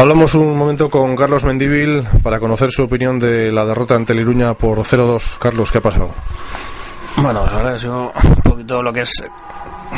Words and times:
Hablamos 0.00 0.34
un 0.34 0.56
momento 0.56 0.88
con 0.88 1.14
Carlos 1.14 1.44
Mendívil 1.44 2.08
para 2.22 2.40
conocer 2.40 2.70
su 2.70 2.84
opinión 2.84 3.18
de 3.18 3.52
la 3.52 3.66
derrota 3.66 3.96
ante 3.96 4.14
el 4.14 4.20
Iruña 4.20 4.54
por 4.54 4.78
0-2. 4.78 5.36
Carlos, 5.38 5.70
¿qué 5.70 5.76
ha 5.76 5.82
pasado? 5.82 6.08
Bueno, 7.18 7.44
la 7.44 7.56
verdad 7.58 7.74
ha 7.74 7.78
sido 7.78 8.10
un 8.10 8.42
poquito 8.42 8.80
lo 8.80 8.94
que 8.94 9.02
es 9.02 9.22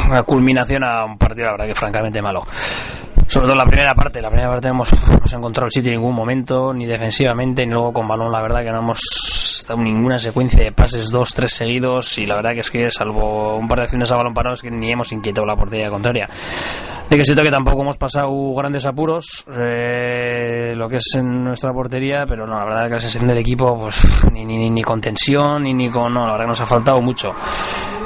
una 0.08 0.24
culminación 0.24 0.82
a 0.82 1.04
un 1.04 1.16
partido, 1.16 1.46
la 1.46 1.52
verdad 1.52 1.66
que 1.66 1.74
francamente 1.76 2.20
malo. 2.20 2.40
Sobre 3.28 3.46
todo 3.46 3.54
la 3.54 3.64
primera 3.64 3.94
parte, 3.94 4.20
la 4.20 4.28
primera 4.28 4.48
parte 4.48 4.66
hemos, 4.66 4.92
hemos 5.08 5.32
encontrado 5.34 5.66
el 5.66 5.70
sitio 5.70 5.92
en 5.92 5.98
ningún 5.98 6.16
momento, 6.16 6.74
ni 6.74 6.84
defensivamente, 6.84 7.64
ni 7.64 7.70
luego 7.70 7.92
con 7.92 8.08
balón, 8.08 8.32
la 8.32 8.42
verdad 8.42 8.62
que 8.64 8.72
no 8.72 8.80
hemos 8.80 8.98
dado 9.66 9.82
ninguna 9.82 10.18
secuencia 10.18 10.62
de 10.62 10.72
pases, 10.72 11.10
dos, 11.10 11.32
tres 11.34 11.52
seguidos, 11.52 12.18
y 12.18 12.26
la 12.26 12.36
verdad 12.36 12.52
que 12.52 12.60
es 12.60 12.70
que 12.70 12.90
salvo 12.90 13.56
un 13.56 13.68
par 13.68 13.78
de 13.78 13.84
acciones 13.84 14.10
a 14.12 14.16
balón 14.16 14.34
parados 14.34 14.62
que 14.62 14.70
ni 14.70 14.90
hemos 14.90 15.12
inquietado 15.12 15.46
la 15.46 15.56
portería 15.56 15.90
contraria. 15.90 16.28
De 17.08 17.16
que 17.16 17.24
siento 17.24 17.42
que 17.42 17.50
tampoco 17.50 17.82
hemos 17.82 17.98
pasado 17.98 18.30
grandes 18.54 18.86
apuros, 18.86 19.44
eh, 19.48 20.72
lo 20.74 20.88
que 20.88 20.96
es 20.96 21.14
en 21.14 21.44
nuestra 21.44 21.72
portería, 21.72 22.24
pero 22.26 22.46
no, 22.46 22.58
la 22.58 22.64
verdad 22.64 22.84
que 22.86 22.92
la 22.92 22.98
sesión 22.98 23.26
del 23.26 23.38
equipo, 23.38 23.78
pues 23.78 24.26
ni, 24.32 24.44
ni, 24.44 24.70
ni 24.70 24.82
con 24.82 25.00
tensión, 25.00 25.62
ni, 25.62 25.74
ni 25.74 25.90
con, 25.90 26.14
no, 26.14 26.26
la 26.26 26.32
verdad 26.32 26.44
que 26.44 26.48
nos 26.48 26.60
ha 26.62 26.66
faltado 26.66 27.00
mucho. 27.00 27.28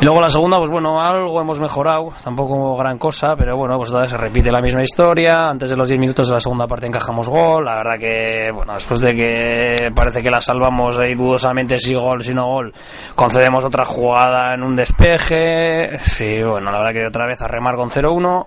Y 0.01 0.05
luego 0.05 0.21
la 0.21 0.29
segunda, 0.29 0.59
pues 0.59 0.71
bueno, 0.71 1.01
algo 1.01 1.41
hemos 1.41 1.59
mejorado, 1.59 2.09
tampoco 2.23 2.77
gran 2.77 2.99
cosa, 2.99 3.35
pero 3.37 3.57
bueno, 3.57 3.77
pues 3.77 3.89
todavía 3.89 4.11
se 4.11 4.17
repite 4.17 4.53
la 4.53 4.61
misma 4.61 4.83
historia. 4.83 5.49
Antes 5.49 5.71
de 5.71 5.77
los 5.77 5.89
10 5.89 6.01
minutos 6.01 6.29
de 6.29 6.35
la 6.35 6.41
segunda 6.41 6.67
parte 6.67 6.87
encajamos 6.87 7.31
gol. 7.31 7.65
La 7.65 7.77
verdad 7.77 7.99
que, 7.99 8.51
bueno, 8.53 8.75
después 8.75 9.01
de 9.01 9.15
que 9.15 9.91
parece 9.95 10.23
que 10.23 10.31
la 10.31 10.41
salvamos 10.41 10.99
ahí 10.99 11.15
dudosamente, 11.47 11.79
si 11.79 11.95
gol, 11.95 12.23
si 12.23 12.35
no 12.35 12.47
gol, 12.47 12.73
concedemos 13.15 13.65
otra 13.65 13.85
jugada 13.85 14.55
en 14.55 14.63
un 14.63 14.75
despeje. 14.75 15.99
Sí, 15.99 16.43
bueno, 16.43 16.71
la 16.71 16.79
verdad 16.79 16.93
que 16.93 17.07
otra 17.07 17.27
vez 17.27 17.41
a 17.41 17.47
remar 17.47 17.77
con 17.77 17.91
0-1. 17.91 18.47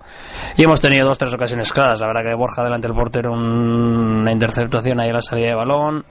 Y 0.57 0.63
hemos 0.63 0.81
tenido 0.81 1.07
dos, 1.07 1.17
tres 1.17 1.33
ocasiones 1.33 1.71
claras. 1.71 1.99
La 2.01 2.07
verdad 2.07 2.23
que 2.25 2.35
Borja 2.35 2.63
delante 2.63 2.87
del 2.87 2.95
portero, 2.95 3.31
una 3.33 4.31
interceptación 4.31 4.99
ahí 4.99 5.09
a 5.09 5.13
la 5.13 5.21
salida 5.21 5.49
de 5.49 5.55
balón. 5.55 6.05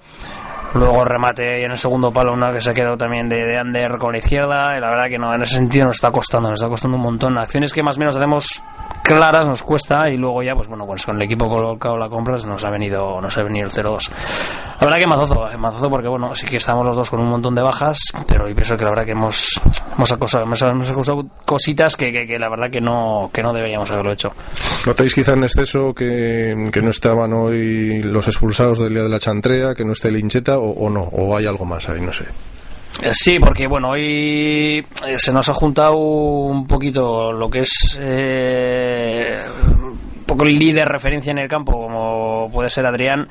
Luego 0.74 1.02
remate 1.02 1.60
y 1.60 1.64
en 1.64 1.70
el 1.70 1.78
segundo 1.78 2.12
palo 2.12 2.34
una 2.34 2.52
que 2.52 2.60
se 2.60 2.70
ha 2.70 2.74
quedado 2.74 2.98
también 2.98 3.26
de, 3.26 3.42
de 3.42 3.58
under 3.58 3.96
con 3.98 4.12
la 4.12 4.18
izquierda. 4.18 4.76
Y 4.76 4.80
la 4.80 4.90
verdad 4.90 5.08
que 5.08 5.18
no, 5.18 5.34
en 5.34 5.42
ese 5.42 5.54
sentido 5.54 5.86
nos 5.86 5.96
está 5.96 6.10
costando, 6.10 6.50
nos 6.50 6.60
está 6.60 6.68
costando 6.68 6.96
un 6.96 7.02
montón. 7.02 7.38
Acciones 7.38 7.72
que 7.72 7.82
más 7.82 7.96
o 7.96 8.00
menos 8.00 8.16
hacemos 8.16 8.62
claras 9.02 9.48
nos 9.48 9.62
cuesta 9.62 10.10
y 10.10 10.18
luego 10.18 10.42
ya 10.42 10.54
pues 10.54 10.68
bueno 10.68 10.86
pues 10.86 11.06
con 11.06 11.16
el 11.16 11.22
equipo 11.22 11.48
colocado 11.48 11.96
la 11.96 12.10
compras 12.10 12.44
nos 12.44 12.62
ha 12.62 12.70
venido 12.70 13.20
nos 13.22 13.38
ha 13.38 13.42
venido 13.42 13.64
el 13.64 13.72
0-2 13.72 14.10
la 14.80 14.86
verdad 14.86 14.98
que 14.98 15.06
mazozo 15.06 15.50
eh, 15.50 15.56
mazozo 15.56 15.88
porque 15.88 16.08
bueno 16.08 16.34
sí 16.34 16.46
que 16.46 16.56
estamos 16.58 16.86
los 16.86 16.96
dos 16.96 17.10
con 17.10 17.20
un 17.20 17.28
montón 17.28 17.54
de 17.54 17.62
bajas 17.62 17.98
pero 18.26 18.48
yo 18.48 18.54
pienso 18.54 18.76
que 18.76 18.84
la 18.84 18.90
verdad 18.90 19.04
que 19.04 19.12
hemos 19.12 19.60
hemos 19.94 20.12
acosado, 20.12 20.44
hemos, 20.44 20.62
hemos 20.62 20.90
acosado 20.90 21.22
cositas 21.44 21.96
que, 21.96 22.12
que, 22.12 22.26
que, 22.26 22.38
la 22.38 22.48
verdad 22.48 22.70
que 22.70 22.80
no 22.80 23.30
que 23.32 23.42
no 23.42 23.52
deberíamos 23.52 23.90
haberlo 23.90 24.12
hecho. 24.12 24.30
¿notáis 24.86 25.14
quizá 25.14 25.32
en 25.32 25.42
exceso 25.44 25.92
que, 25.92 26.70
que 26.72 26.82
no 26.82 26.90
estaban 26.90 27.32
hoy 27.32 28.02
los 28.02 28.26
expulsados 28.26 28.78
del 28.78 28.90
día 28.90 29.02
de 29.02 29.08
la 29.08 29.18
chantrea 29.18 29.74
que 29.74 29.84
no 29.84 29.92
esté 29.92 30.08
el 30.08 30.18
hincheta 30.18 30.58
o, 30.58 30.70
o 30.70 30.90
no 30.90 31.02
o 31.02 31.36
hay 31.36 31.46
algo 31.46 31.64
más 31.64 31.88
ahí 31.88 32.00
no 32.00 32.12
sé. 32.12 32.24
Sí, 33.12 33.38
porque 33.38 33.68
bueno, 33.68 33.90
hoy 33.90 34.84
se 35.16 35.32
nos 35.32 35.48
ha 35.48 35.54
juntado 35.54 35.96
un 35.96 36.66
poquito 36.66 37.32
lo 37.32 37.48
que 37.48 37.60
es 37.60 37.98
eh, 38.02 39.44
un 39.64 40.24
poco 40.26 40.44
el 40.44 40.58
líder 40.58 40.86
referencia 40.86 41.30
en 41.30 41.38
el 41.38 41.48
campo, 41.48 41.72
como 41.72 42.50
puede 42.50 42.68
ser 42.68 42.86
Adrián, 42.86 43.28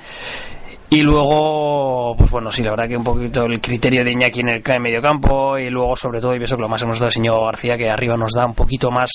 y 0.90 1.02
luego, 1.02 2.16
pues 2.18 2.32
bueno, 2.32 2.50
sí, 2.50 2.64
la 2.64 2.72
verdad 2.72 2.88
que 2.88 2.96
un 2.96 3.04
poquito 3.04 3.44
el 3.44 3.60
criterio 3.60 4.06
de 4.06 4.12
Iñaki 4.12 4.40
en 4.40 4.50
el 4.50 4.62
en 4.66 4.82
medio 4.82 5.02
campo 5.02 5.58
y 5.58 5.70
luego 5.70 5.98
sobre 5.98 6.22
todo, 6.22 6.34
y 6.34 6.38
pienso 6.38 6.56
que 6.56 6.62
lo 6.62 6.70
más 6.70 6.82
hemos 6.82 6.98
dado 6.98 7.08
el 7.08 7.12
señor 7.12 7.44
García, 7.44 7.76
que 7.76 7.90
arriba 7.90 8.16
nos 8.16 8.32
da 8.32 8.46
un 8.46 8.54
poquito 8.54 8.90
más. 8.90 9.10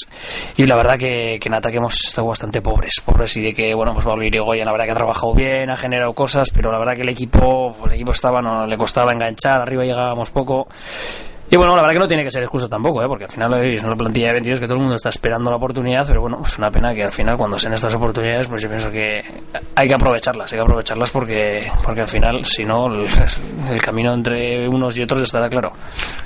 Y 0.59 0.67
la 0.67 0.77
verdad 0.77 0.99
que, 0.99 1.39
que 1.41 1.49
en 1.49 1.55
ataque 1.55 1.79
hemos 1.79 1.95
estado 1.95 2.29
bastante 2.29 2.61
pobres, 2.61 3.01
pobres 3.03 3.35
y 3.39 3.43
de 3.43 3.55
que, 3.55 3.75
bueno, 3.75 3.95
pues 3.95 4.05
Pablo 4.05 4.23
Irigoyen 4.23 4.67
la 4.67 4.73
verdad 4.73 4.85
que 4.85 4.93
ha 4.93 4.97
trabajado 4.97 5.35
bien, 5.35 5.71
ha 5.71 5.77
generado 5.77 6.13
cosas, 6.13 6.51
pero 6.51 6.71
la 6.71 6.79
verdad 6.79 6.95
que 6.95 7.03
el 7.03 7.09
equipo, 7.09 7.75
el 7.87 7.93
equipo 7.93 8.13
estaba, 8.13 8.43
no 8.43 8.67
le 8.67 8.77
costaba 8.77 9.13
enganchar, 9.13 9.63
arriba 9.63 9.85
llegábamos 9.85 10.31
poco 10.31 10.69
y 11.53 11.57
bueno, 11.59 11.77
la 11.77 11.83
verdad 11.83 11.93
que 11.93 11.99
no 11.99 12.09
tiene 12.09 12.25
que 12.25 12.31
ser 12.31 12.43
excusa 12.45 12.67
tampoco, 12.67 13.03
¿eh? 13.03 13.07
porque 13.07 13.25
al 13.25 13.31
final 13.31 13.63
es 13.63 13.85
una 13.85 13.95
plantilla 13.95 14.29
de 14.29 14.33
22 14.33 14.61
que 14.61 14.67
todo 14.67 14.77
el 14.77 14.81
mundo 14.81 14.95
está 14.95 15.11
esperando 15.11 15.51
la 15.51 15.59
oportunidad, 15.59 16.03
pero 16.09 16.23
bueno, 16.23 16.41
es 16.43 16.57
una 16.57 16.71
pena 16.71 16.95
que 16.95 17.03
al 17.05 17.13
final 17.13 17.37
cuando 17.37 17.59
sean 17.59 17.75
estas 17.75 17.95
oportunidades, 17.95 18.49
pues 18.49 18.63
yo 18.63 18.71
pienso 18.71 18.91
que 18.91 19.21
hay 19.75 19.87
que 19.87 19.95
aprovecharlas, 19.95 20.51
hay 20.51 20.59
que 20.59 20.63
aprovecharlas 20.63 21.11
porque, 21.11 21.71
porque 21.85 22.01
al 22.01 22.09
final, 22.09 22.43
si 22.47 22.65
no, 22.65 22.87
el, 22.87 23.07
el 23.71 23.83
camino 23.83 24.15
entre 24.15 24.67
unos 24.67 24.97
y 24.97 25.03
otros 25.03 25.21
estará 25.21 25.51
claro. 25.51 25.73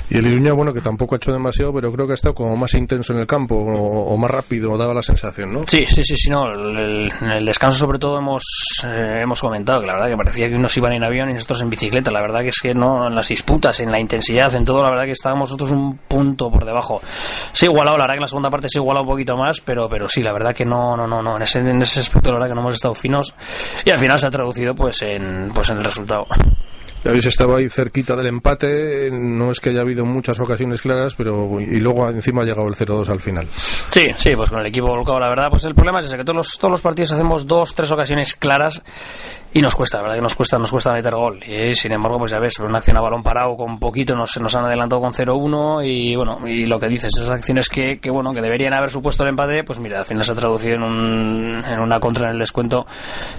Y 0.08 0.18
el 0.18 0.28
Iruña, 0.28 0.52
bueno, 0.52 0.72
que 0.72 0.80
tampoco 0.80 1.16
ha 1.16 1.18
hecho 1.18 1.32
demasiado, 1.32 1.72
pero 1.72 1.90
creo 1.90 2.06
que 2.06 2.12
ha 2.12 2.14
estado 2.14 2.32
como 2.32 2.56
más 2.56 2.72
intenso 2.74 3.12
en 3.12 3.18
el 3.18 3.26
campo 3.26 3.56
o, 3.56 4.14
o 4.14 4.16
más 4.16 4.30
rápido, 4.30 4.78
daba 4.78 4.94
la 4.94 5.02
sensación, 5.02 5.52
¿no? 5.52 5.62
Sí, 5.66 5.84
sí, 5.88 6.04
sí, 6.04 6.16
sí, 6.16 6.30
no. 6.30 6.46
El, 6.52 7.10
en 7.20 7.30
el 7.32 7.44
descanso, 7.44 7.76
sobre 7.76 7.98
todo, 7.98 8.18
hemos, 8.18 8.44
eh, 8.86 9.22
hemos 9.24 9.40
comentado 9.40 9.80
que 9.80 9.86
la 9.86 9.94
verdad 9.94 10.08
que 10.10 10.16
parecía 10.16 10.48
que 10.48 10.54
unos 10.54 10.76
iban 10.76 10.92
en 10.92 11.02
avión 11.02 11.30
y 11.30 11.32
nosotros 11.32 11.62
en 11.62 11.70
bicicleta. 11.70 12.12
La 12.12 12.20
verdad 12.20 12.42
que 12.42 12.50
es 12.50 12.60
que 12.62 12.72
no, 12.72 13.08
en 13.08 13.16
las 13.16 13.28
disputas, 13.28 13.80
en 13.80 13.90
la 13.90 13.98
intensidad, 13.98 14.54
en 14.54 14.64
todo, 14.64 14.84
la 14.84 14.90
verdad 14.90 15.06
que 15.06 15.15
estábamos 15.16 15.50
nosotros 15.50 15.70
un 15.70 15.98
punto 16.08 16.50
por 16.50 16.64
debajo. 16.64 17.00
Se 17.52 17.66
ha 17.66 17.70
igualado, 17.70 17.96
la 17.96 18.04
verdad 18.04 18.14
que 18.14 18.18
en 18.18 18.22
la 18.22 18.28
segunda 18.28 18.50
parte 18.50 18.68
se 18.68 18.78
ha 18.78 18.82
igualado 18.82 19.04
un 19.04 19.10
poquito 19.10 19.36
más, 19.36 19.60
pero, 19.60 19.88
pero 19.88 20.08
sí, 20.08 20.22
la 20.22 20.32
verdad 20.32 20.54
que 20.54 20.64
no, 20.64 20.96
no, 20.96 21.06
no, 21.06 21.22
no. 21.22 21.36
En 21.36 21.42
ese, 21.42 21.58
en 21.60 21.82
ese 21.82 22.00
aspecto, 22.00 22.30
la 22.30 22.36
verdad 22.36 22.48
que 22.48 22.54
no 22.54 22.60
hemos 22.60 22.74
estado 22.74 22.94
finos 22.94 23.34
y 23.84 23.90
al 23.90 23.98
final 23.98 24.18
se 24.18 24.26
ha 24.26 24.30
traducido 24.30 24.74
pues 24.74 25.02
en, 25.02 25.50
pues 25.54 25.68
en 25.70 25.78
el 25.78 25.84
resultado. 25.84 26.26
Ya 27.04 27.10
habéis 27.10 27.26
estado 27.26 27.56
ahí 27.56 27.68
cerquita 27.68 28.16
del 28.16 28.26
empate, 28.26 29.10
no 29.10 29.50
es 29.50 29.60
que 29.60 29.70
haya 29.70 29.80
habido 29.80 30.04
muchas 30.04 30.40
ocasiones 30.40 30.82
claras, 30.82 31.14
pero 31.16 31.60
y 31.60 31.80
luego 31.80 32.08
encima 32.08 32.42
ha 32.42 32.44
llegado 32.44 32.68
el 32.68 32.74
0-2 32.74 33.08
al 33.08 33.20
final. 33.20 33.46
Sí, 33.90 34.06
sí, 34.16 34.34
pues 34.34 34.50
con 34.50 34.60
el 34.60 34.66
equipo 34.66 34.88
volcado, 34.88 35.20
la 35.20 35.28
verdad, 35.28 35.48
pues 35.50 35.64
el 35.64 35.74
problema 35.74 36.00
es 36.00 36.06
ese, 36.06 36.16
que 36.16 36.24
todos 36.24 36.36
los, 36.36 36.58
todos 36.58 36.72
los 36.72 36.80
partidos 36.80 37.12
hacemos 37.12 37.46
dos, 37.46 37.74
tres 37.74 37.90
ocasiones 37.92 38.34
claras 38.34 38.82
y 39.56 39.62
nos 39.62 39.74
cuesta, 39.74 39.96
la 39.98 40.02
verdad 40.02 40.16
que 40.16 40.22
nos 40.22 40.34
cuesta, 40.34 40.58
nos 40.58 40.70
cuesta 40.70 40.92
meter 40.92 41.14
gol. 41.14 41.40
Y 41.46 41.74
sin 41.74 41.92
embargo, 41.92 42.18
pues 42.18 42.30
ya 42.30 42.38
ves, 42.38 42.58
una 42.58 42.78
acción 42.78 42.96
a 42.98 43.00
balón 43.00 43.22
parado 43.22 43.56
con 43.56 43.78
poquito 43.78 44.14
nos, 44.14 44.36
nos 44.38 44.54
han 44.54 44.66
adelantado 44.66 45.00
con 45.00 45.14
0-1 45.14 45.82
y 45.86 46.14
bueno, 46.14 46.46
y 46.46 46.66
lo 46.66 46.78
que 46.78 46.88
dices, 46.88 47.14
esas 47.16 47.30
acciones 47.30 47.70
que, 47.70 47.98
que 47.98 48.10
bueno, 48.10 48.34
que 48.34 48.42
deberían 48.42 48.74
haber 48.74 48.90
supuesto 48.90 49.22
el 49.22 49.30
empate, 49.30 49.64
pues 49.64 49.78
mira, 49.78 50.00
al 50.00 50.04
final 50.04 50.24
se 50.24 50.32
ha 50.32 50.34
traducido 50.34 50.74
en, 50.74 50.82
un, 50.82 51.62
en 51.66 51.80
una 51.80 51.98
contra 51.98 52.26
en 52.26 52.32
el 52.32 52.38
descuento, 52.38 52.84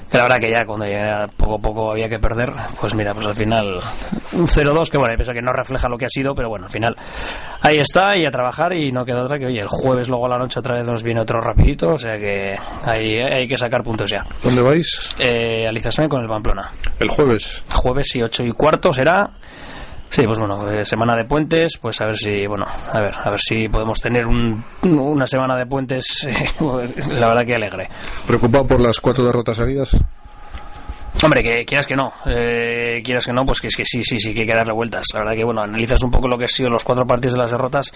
que 0.10 0.18
la 0.18 0.24
verdad 0.24 0.38
que 0.40 0.50
ya 0.50 0.66
cuando 0.66 0.88
ya 0.88 1.28
poco 1.38 1.56
a 1.56 1.60
poco 1.60 1.92
había 1.92 2.10
que 2.10 2.18
perder, 2.18 2.52
pues 2.82 2.96
mira, 2.96 3.14
pues 3.14 3.28
al 3.28 3.36
final 3.38 3.80
un 4.34 4.48
0-2 4.48 4.90
que 4.90 4.98
bueno, 4.98 5.16
pienso 5.16 5.34
que 5.34 5.42
no 5.42 5.54
refleja 5.54 5.88
lo 5.88 5.98
que 5.98 6.06
ha 6.06 6.10
sido, 6.10 6.36
pero 6.36 6.50
bueno, 6.50 6.66
al 6.66 6.72
final 6.72 6.96
ahí 7.62 7.78
está 7.78 8.18
y 8.18 8.26
a 8.26 8.32
trabajar 8.32 8.74
y 8.74 8.92
no 8.92 9.06
queda 9.06 9.24
otra 9.24 9.40
que 9.40 9.46
oye, 9.46 9.62
el 9.62 9.68
jueves 9.70 10.10
luego 10.10 10.26
a 10.26 10.30
la 10.30 10.38
noche 10.38 10.60
otra 10.60 10.76
vez 10.76 10.88
nos 10.88 11.04
viene 11.04 11.22
otro 11.22 11.40
rapidito, 11.40 11.90
o 11.90 11.98
sea 11.98 12.18
que 12.18 12.56
hay, 12.86 13.20
hay 13.20 13.48
que 13.48 13.58
sacar 13.58 13.84
puntos 13.84 14.10
ya. 14.12 14.26
¿Dónde 14.44 14.62
vais? 14.62 15.16
Eh, 15.20 15.66
con 16.10 16.22
el 16.22 16.28
Pamplona. 16.28 16.72
El 17.00 17.10
jueves. 17.10 17.64
Jueves 17.74 18.16
y 18.16 18.22
ocho 18.22 18.44
y 18.44 18.52
cuarto 18.52 18.94
será. 18.94 19.30
Sí, 20.10 20.24
pues 20.26 20.40
bueno, 20.40 20.70
eh, 20.70 20.86
semana 20.86 21.18
de 21.18 21.26
puentes, 21.26 21.78
pues 21.82 22.00
a 22.00 22.06
ver 22.06 22.16
si, 22.16 22.48
bueno, 22.48 22.66
a 22.66 23.02
ver, 23.02 23.14
a 23.14 23.30
ver 23.30 23.40
si 23.40 23.68
podemos 23.68 24.00
tener 24.00 24.26
un, 24.26 24.64
una 24.84 25.26
semana 25.26 25.58
de 25.58 25.66
puentes, 25.66 26.26
eh, 26.26 26.46
la 27.10 27.28
verdad 27.28 27.46
que 27.46 27.56
alegre. 27.56 27.90
¿Preocupado 28.26 28.66
por 28.66 28.80
las 28.80 29.02
cuatro 29.02 29.26
derrotas 29.26 29.58
seguidas? 29.58 29.98
Hombre, 31.24 31.42
que 31.42 31.66
quieras 31.66 31.88
que 31.88 31.96
no, 31.96 32.12
eh, 32.26 33.02
quieras 33.04 33.26
que 33.26 33.34
no, 33.34 33.44
pues 33.44 33.60
que 33.60 33.70
que 33.70 33.84
sí, 33.84 34.04
sí, 34.04 34.20
sí, 34.20 34.34
que 34.34 34.42
hay 34.42 34.48
que 34.48 34.54
darle 34.54 34.74
vueltas. 34.74 35.06
La 35.14 35.22
verdad 35.22 35.34
que, 35.36 35.44
bueno, 35.44 35.62
analizas 35.62 36.02
un 36.04 36.12
poco 36.12 36.28
lo 36.28 36.38
que 36.38 36.44
han 36.44 36.50
sido 36.50 36.70
los 36.70 36.84
cuatro 36.84 37.06
partidos 37.06 37.34
de 37.34 37.40
las 37.40 37.52
derrotas 37.52 37.92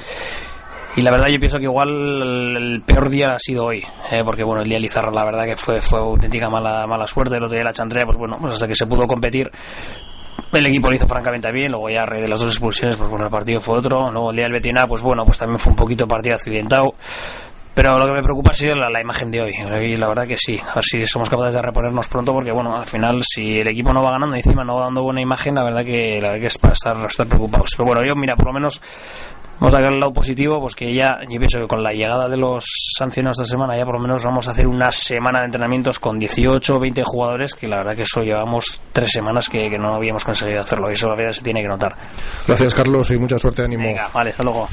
y 0.96 1.02
la 1.02 1.12
verdad 1.12 1.28
yo 1.28 1.40
pienso 1.40 1.58
que 1.58 1.64
igual 1.64 2.58
el 2.58 2.82
peor 2.82 3.10
día 3.10 3.34
ha 3.36 3.40
sido 3.40 3.66
hoy, 3.66 3.82
eh, 4.12 4.24
porque 4.26 4.44
bueno, 4.44 4.62
el 4.62 4.68
día 4.68 4.78
de 4.78 5.12
la 5.12 5.24
verdad 5.24 5.46
que 5.46 5.56
fue, 5.56 5.80
fue 5.80 6.00
auténtica 6.00 6.50
mala, 6.50 6.86
mala 6.86 7.08
suerte, 7.08 7.38
el 7.38 7.44
otro 7.44 7.56
día 7.56 7.64
la 7.64 7.72
Chantrea, 7.72 8.04
pues 8.06 8.18
bueno, 8.18 8.38
pues 8.40 8.54
hasta 8.54 8.68
que 8.68 8.76
se 8.76 8.86
pudo 8.86 9.08
competir 9.08 9.50
el 10.52 10.66
equipo 10.66 10.90
lo 10.90 10.96
hizo 10.96 11.08
francamente 11.08 11.50
bien, 11.52 11.72
luego 11.72 11.90
ya 11.90 12.06
de 12.06 12.28
las 12.28 12.40
dos 12.40 12.50
expulsiones, 12.52 12.98
pues 12.98 13.10
bueno, 13.10 13.26
el 13.26 13.32
partido 13.32 13.62
fue 13.62 13.78
otro, 13.78 14.12
luego 14.12 14.32
el 14.32 14.36
día 14.36 14.46
del 14.46 14.54
Betina, 14.54 14.86
pues 14.86 15.02
bueno, 15.02 15.24
pues 15.24 15.40
también 15.40 15.60
fue 15.60 15.72
un 15.72 15.78
poquito 15.78 16.06
partido 16.08 16.36
accidentado, 16.36 16.94
pero 17.74 17.98
lo 17.98 18.06
que 18.06 18.12
me 18.12 18.24
preocupa 18.24 18.52
ha 18.52 18.54
sido 18.54 18.76
la, 18.76 18.90
la, 18.90 19.02
imagen 19.02 19.32
de 19.32 19.42
hoy. 19.42 19.54
Y 19.82 19.96
la 19.96 20.08
verdad 20.10 20.28
que 20.28 20.36
sí. 20.38 20.58
A 20.60 20.76
ver 20.76 20.84
si 20.84 21.06
somos 21.06 21.30
capaces 21.30 21.56
de 21.56 21.62
reponernos 21.62 22.10
pronto, 22.10 22.34
porque 22.34 22.52
bueno, 22.52 22.76
al 22.76 22.86
final, 22.86 23.22
si 23.24 23.60
el 23.60 23.68
equipo 23.68 23.94
no 23.94 24.04
va 24.04 24.12
ganando 24.12 24.36
y 24.36 24.40
encima 24.40 24.64
no 24.64 24.76
va 24.76 24.86
dando 24.86 25.04
buena 25.04 25.22
imagen, 25.22 25.56
la 25.56 25.64
verdad 25.64 25.86
que, 25.86 26.20
la 26.22 26.30
verdad 26.30 26.42
que 26.42 26.48
es 26.48 26.58
para 26.58 26.74
estar, 26.74 27.06
estar 27.06 27.28
preocupados. 27.28 27.70
Pero 27.78 27.88
bueno, 27.88 28.02
yo, 28.06 28.14
mira, 28.16 28.36
por 28.36 28.48
lo 28.48 28.54
menos 28.54 28.82
vamos 29.62 29.76
a 29.76 29.78
sacar 29.78 29.94
el 29.94 30.00
lado 30.00 30.12
positivo, 30.12 30.60
pues 30.60 30.76
que 30.76 30.94
ya, 30.94 31.20
yo 31.30 31.38
pienso 31.38 31.60
que 31.60 31.68
con 31.68 31.84
la 31.84 31.92
llegada 31.92 32.28
de 32.28 32.36
los 32.36 32.66
sancionados 32.98 33.40
esta 33.40 33.52
semana, 33.52 33.78
ya 33.78 33.86
por 33.86 33.94
lo 33.96 34.02
menos 34.02 34.24
vamos 34.26 34.48
a 34.48 34.52
hacer 34.52 34.68
una 34.68 34.92
semana 34.92 35.40
de 35.40 35.46
entrenamientos 35.46 36.00
con 36.00 36.20
18 36.20 36.76
o 36.76 36.80
20 36.80 37.04
jugadores, 37.04 37.54
que 37.54 37.68
la 37.68 37.78
verdad 37.78 37.96
que 37.96 38.02
eso 38.02 38.22
llevamos 38.22 38.80
tres 38.92 39.12
semanas 39.12 39.48
que, 39.48 39.70
que 39.70 39.78
no 39.78 39.96
habíamos 39.96 40.26
conseguido 40.26 40.60
hacerlo. 40.60 40.90
Y 40.90 40.94
eso 40.94 41.08
la 41.08 41.16
verdad 41.16 41.32
se 41.32 41.44
tiene 41.44 41.62
que 41.62 41.68
notar. 41.68 41.96
Gracias, 42.48 42.74
Carlos, 42.74 43.12
y 43.12 43.18
mucha 43.18 43.38
suerte, 43.38 43.62
ánimo. 43.62 43.88
Venga, 43.88 44.10
vale, 44.14 44.32
hasta 44.32 44.44
luego. 44.44 44.68